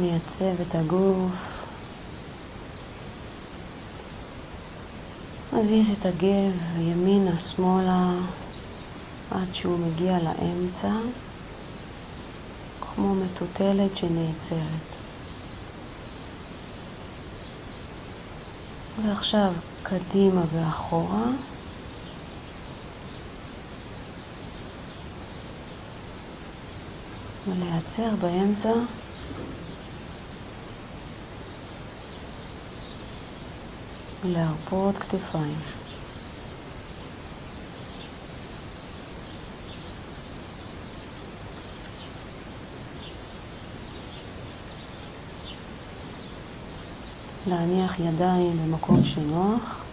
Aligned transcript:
נייצב 0.00 0.60
את 0.60 0.74
הגוף. 0.74 1.32
נזיז 5.52 5.90
את 5.90 6.06
הגב 6.06 6.78
ימינה, 6.78 7.38
שמאלה, 7.38 8.14
עד 9.30 9.54
שהוא 9.54 9.78
מגיע 9.78 10.18
לאמצע, 10.18 10.92
כמו 12.80 13.14
מטוטלת 13.14 13.96
שנעצרת. 13.96 14.96
ועכשיו 19.04 19.52
קדימה 19.82 20.44
ואחורה. 20.52 21.26
ולהיעצר 27.46 28.16
באמצע. 28.20 28.72
להרפות 34.24 34.98
כתפיים. 34.98 35.58
להניח 47.46 47.98
ידיים 47.98 48.58
במקום 48.58 49.04
שנוח. 49.04 49.84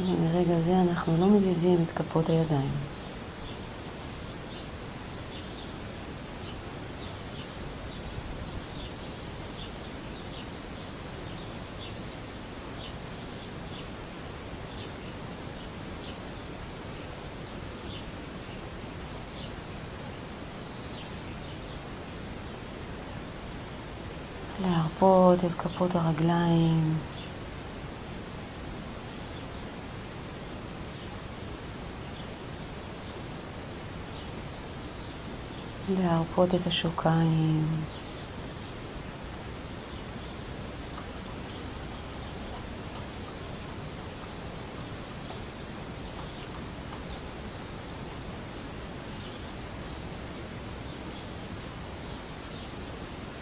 ומרגע 0.00 0.60
זה 0.60 0.80
אנחנו 0.82 1.16
לא 1.20 1.26
מזיזים 1.26 1.78
את 1.82 1.90
כפות 1.90 2.28
הידיים. 2.28 2.95
להרפות 25.36 25.52
את 25.52 25.58
כפות 25.58 25.94
הרגליים. 25.94 26.98
להרפות 35.88 36.54
את 36.54 36.66
השוקיים. 36.66 37.84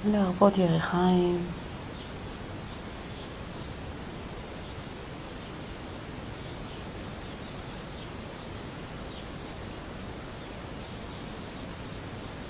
להרפות 0.04 0.58
ירחיים. 0.58 1.63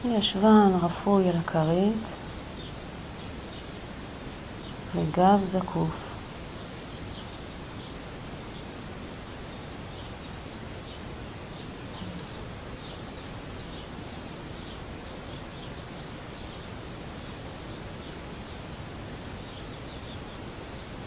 ישבן 0.04 0.72
רפוי 0.82 1.28
על 1.28 1.37
הכרית 1.37 2.09
וגב 4.94 5.44
זקוף. 5.44 6.15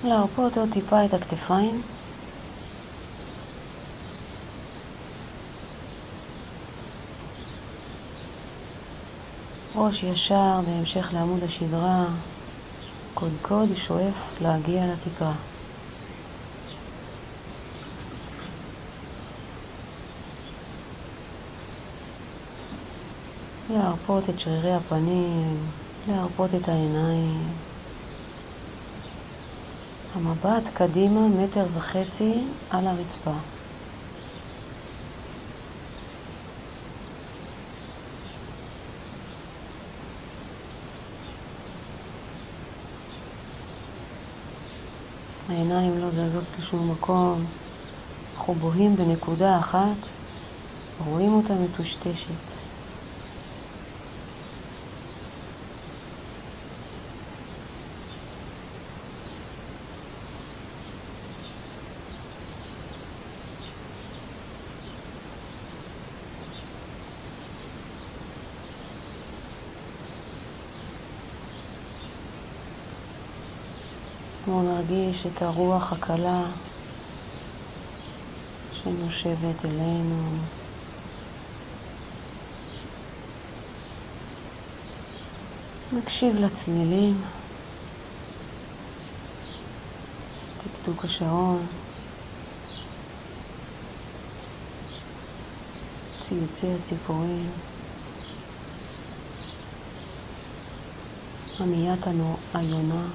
להרפות 0.04 0.58
עוד 0.58 0.74
טיפה 0.74 1.06
את 1.06 1.14
הכתפיים. 1.14 1.97
ראש 9.80 10.04
ישר 10.04 10.62
בהמשך 10.66 11.10
לעמוד 11.14 11.44
השדרה, 11.44 12.06
קודקוד 13.14 13.70
שואף 13.76 14.42
להגיע 14.42 14.86
לתקרה. 14.86 15.34
להרפות 23.70 24.30
את 24.30 24.40
שרירי 24.40 24.74
הפנים, 24.74 25.58
להרפות 26.08 26.56
את 26.56 26.70
העיניים. 26.70 27.44
המבט 30.14 30.70
קדימה 30.74 31.28
מטר 31.28 31.66
וחצי 31.74 32.34
על 32.70 32.88
הרצפה. 32.88 33.57
העיניים 45.78 45.98
לא 45.98 46.12
זזות 46.12 46.60
לשום 46.60 46.92
מקום, 46.92 47.46
אנחנו 48.36 48.56
בוהים 48.56 48.96
בנקודה 48.96 49.60
אחת, 49.60 49.98
רואים 51.00 51.34
אותה 51.34 51.54
מטושטשת. 51.56 52.67
נרגיש 75.18 75.38
את 75.38 75.42
הרוח 75.42 75.94
הקלה 75.94 76.44
שנושבת 78.72 79.66
אלינו. 79.66 80.30
נקשיב 85.94 86.36
לצלילים, 86.36 87.22
תקתוק 90.58 91.06
השעון, 91.06 91.66
ציוצי 96.22 96.68
הציפורים, 96.76 97.50
עמיית 101.60 102.08
היונה. 102.54 103.08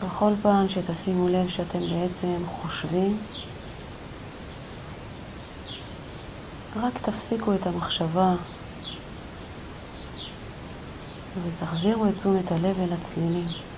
בכל 0.00 0.32
פעם 0.42 0.68
שתשימו 0.68 1.28
לב 1.28 1.48
שאתם 1.48 1.88
בעצם 1.88 2.42
חושבים, 2.48 3.18
רק 6.76 6.98
תפסיקו 6.98 7.54
את 7.54 7.66
המחשבה 7.66 8.34
ותחזירו 11.44 12.08
את 12.08 12.14
תשומת 12.14 12.52
הלב 12.52 12.80
אל 12.80 12.92
הצלילים. 12.92 13.69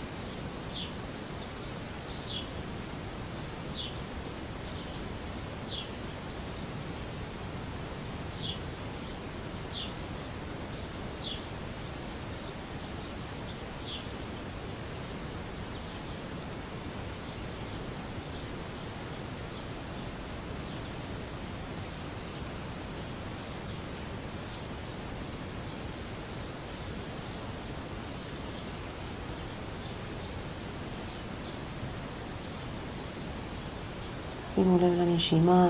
שימו 34.54 34.78
לב 34.78 34.84
לנשימה 34.84 35.68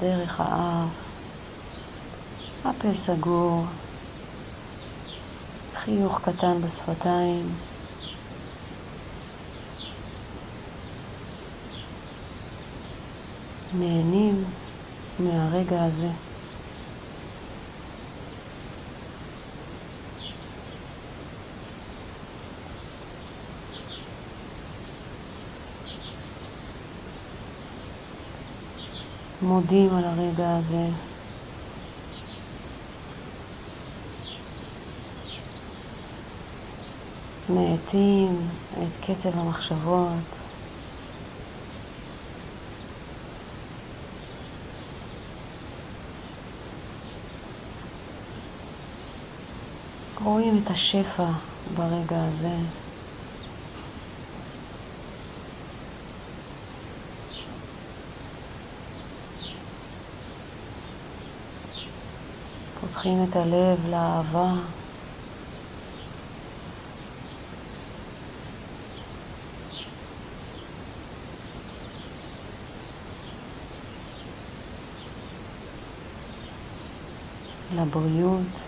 דרך 0.00 0.40
האף, 0.40 0.94
הפה 2.64 2.94
סגור, 2.94 3.64
חיוך 5.74 6.20
קטן 6.20 6.60
בשפתיים. 6.60 7.46
נהנים 13.72 14.44
מהרגע 15.18 15.84
הזה. 15.84 16.33
מודים 29.44 29.94
על 29.94 30.04
הרגע 30.04 30.56
הזה. 30.56 30.88
מאטים 37.48 38.48
את 38.72 38.96
קצב 38.96 39.38
המחשבות. 39.38 40.36
רואים 50.20 50.58
את 50.58 50.70
השפע 50.70 51.30
ברגע 51.66 52.24
הזה. 52.24 52.56
פותחים 62.94 63.24
את 63.30 63.36
הלב 63.36 63.86
לאהבה. 63.86 64.54
לבריאות. 77.70 78.63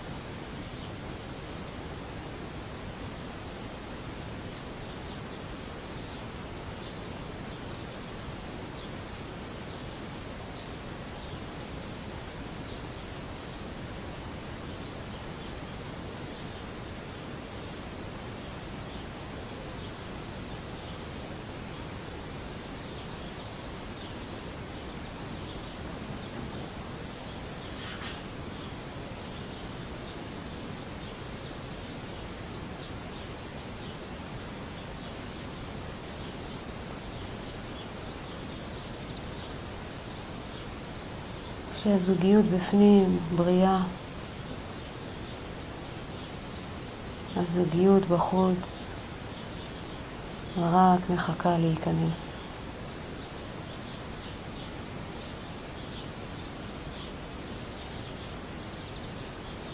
שהזוגיות 41.86 42.44
בפנים 42.44 43.18
בריאה, 43.36 43.78
הזוגיות 47.36 48.02
בחוץ 48.06 48.88
רק 50.56 51.10
מחכה 51.10 51.58
להיכנס. 51.58 52.36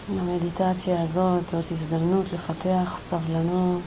המדיטציה 0.09 1.03
הזאת 1.03 1.43
זאת 1.51 1.73
הזדמנות 1.73 2.33
לפתח 2.33 2.95
סבלנות 2.99 3.83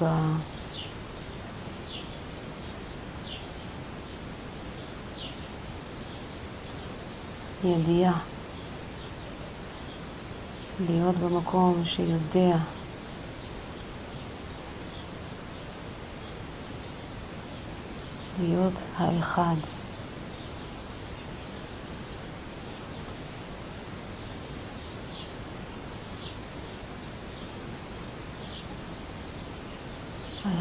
רוגע. 0.00 0.16
ידיעה. 7.64 8.18
להיות 10.86 11.16
במקום 11.16 11.82
שיודע 11.84 12.56
להיות 18.40 18.74
האחד. 18.96 19.56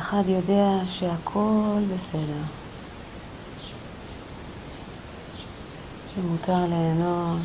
האחד 0.03 0.23
יודע 0.27 0.85
שהכל 0.85 1.83
בסדר, 1.93 2.41
שמותר 6.13 6.65
ליהנות, 6.65 7.41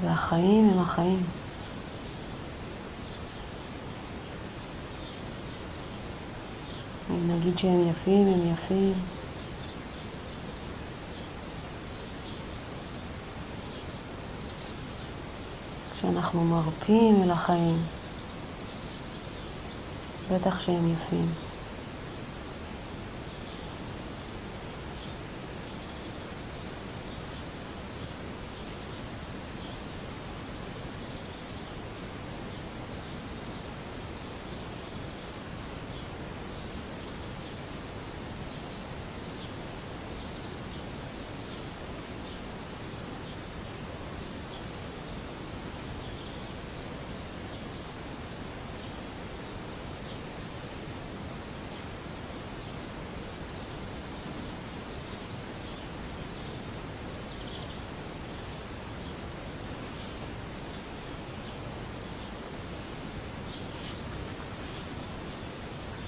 והחיים 0.00 0.68
הם 0.68 0.78
החיים. 0.78 1.24
אם 7.10 7.30
נגיד 7.30 7.58
שהם 7.58 7.88
יפים, 7.90 8.28
הם 8.28 8.52
יפים. 8.52 9.21
כשאנחנו 16.02 16.44
מרפים 16.44 17.22
אל 17.22 17.30
החיים, 17.30 17.88
בטח 20.26 20.60
שהם 20.60 20.86
יפים. 20.86 21.51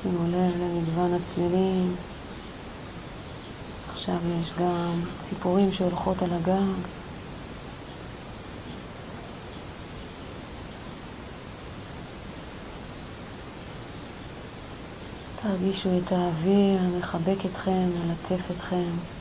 שימו 0.04 0.26
לב 0.26 0.60
למגוון 0.60 1.14
הצלילים. 1.14 1.94
עכשיו 3.88 4.14
יש 4.40 4.52
גם 4.58 5.02
ציפורים 5.18 5.72
שהולכות 5.72 6.22
על 6.22 6.32
הגג. 6.32 6.88
תרגישו 15.42 15.88
את 15.98 16.12
האוויר 16.12 16.80
מחבק 16.98 17.46
אתכם, 17.46 17.88
מלטף 17.94 18.50
אתכם. 18.50 19.13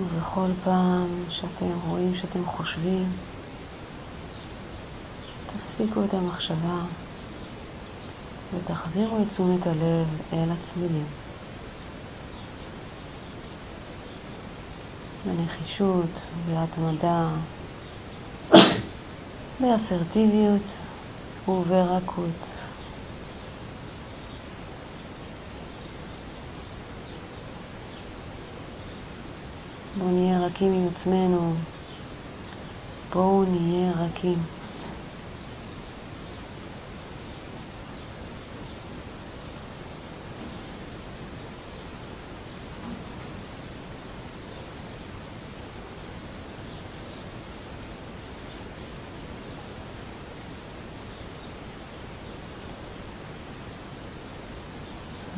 ובכל 0.00 0.50
פעם 0.64 1.24
שאתם 1.28 1.78
רואים 1.86 2.14
שאתם 2.14 2.46
חושבים, 2.46 3.08
תפסיקו 5.46 6.04
את 6.04 6.14
המחשבה 6.14 6.82
ותחזירו 8.52 9.22
את 9.22 9.28
תשומת 9.28 9.66
הלב 9.66 10.08
אל 10.32 10.50
הצלילים. 10.50 11.06
בנחישות, 15.26 16.20
בהתמדה, 16.46 17.28
באסרטיביות 19.60 20.62
וברכות. 21.48 22.69
בואו 29.96 30.10
נהיה 30.10 30.38
רכים 30.46 30.72
עם 30.72 30.88
עצמנו, 30.88 31.54
בואו 33.12 33.44
נהיה 33.44 33.92
רכים. 33.92 34.38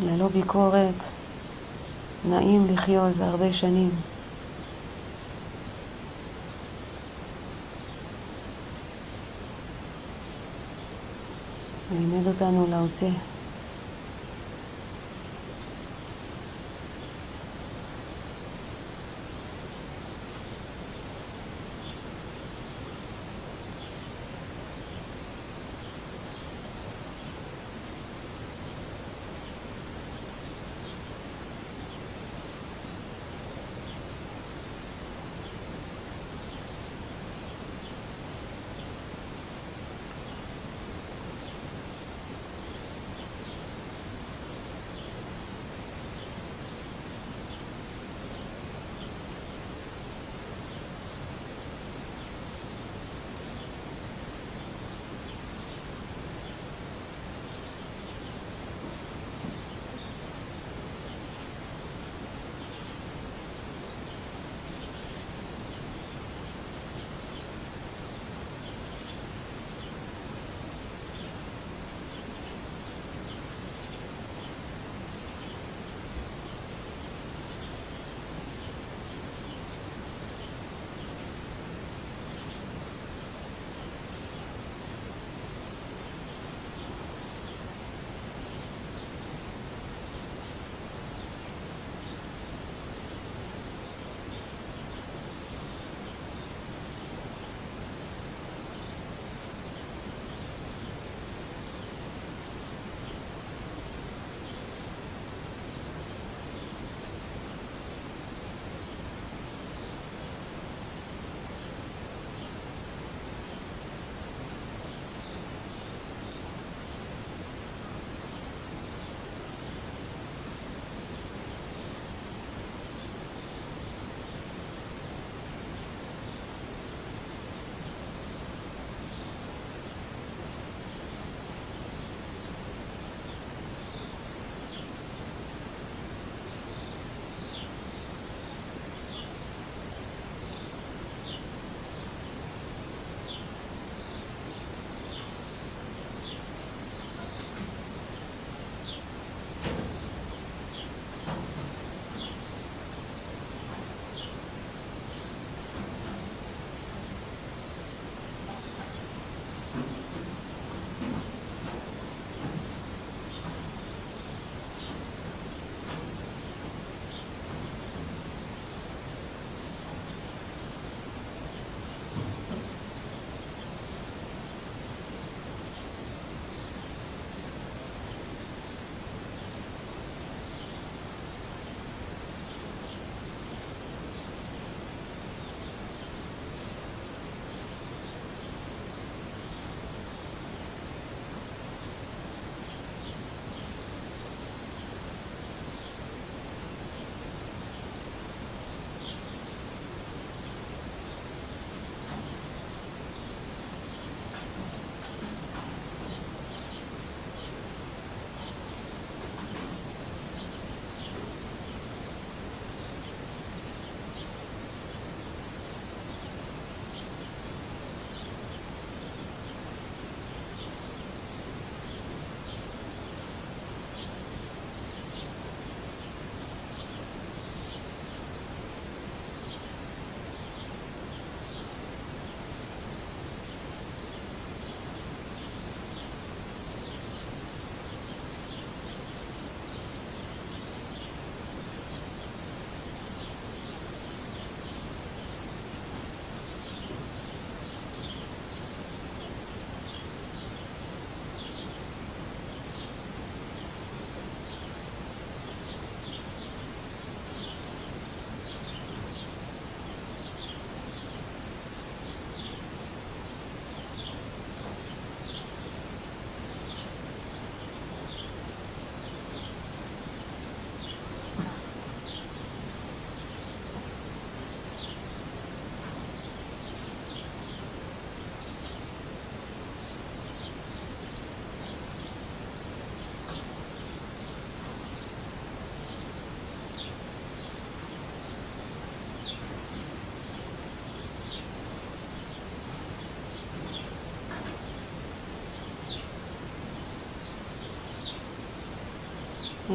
ללא 0.00 0.28
ביקורת, 0.28 0.94
נעים 2.25 2.66
לחיות 2.66 3.21
הרבה 3.21 3.52
שנים. 3.52 4.12
לימד 12.12 12.26
אותנו 12.26 12.66
להוציא 12.66 13.11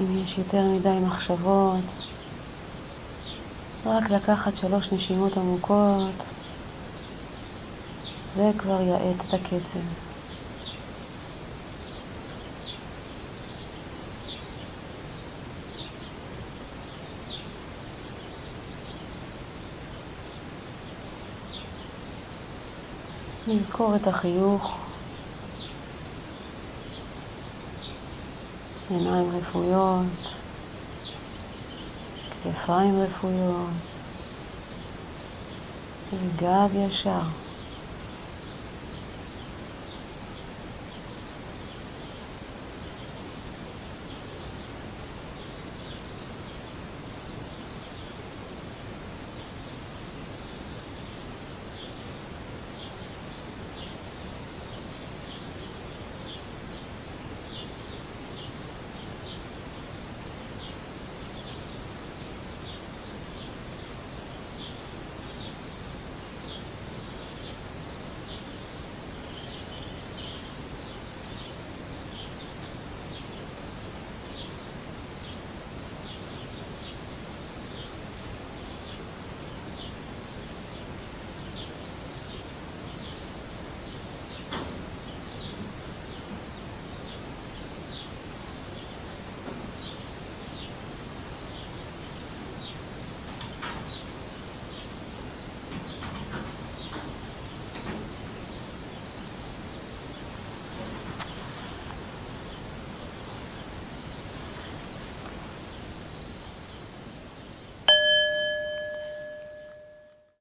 אם 0.08 0.24
יש 0.24 0.38
יותר 0.38 0.62
מדי 0.68 1.00
מחשבות, 1.06 1.84
רק 3.86 4.10
לקחת 4.10 4.56
שלוש 4.56 4.94
נשימות 4.94 5.38
עמוקות, 5.38 6.24
זה 8.34 8.52
כבר 8.58 8.82
יאט 8.82 9.26
את 9.28 9.34
הקצב. 9.34 9.80
נזכור 23.48 23.96
את 23.96 24.08
החיוך, 24.08 24.87
עיניים 28.90 29.30
רפויות, 29.30 30.06
כתפיים 32.32 33.00
רפויות, 33.00 33.74
וגב 36.14 36.70
ישר. 36.74 37.47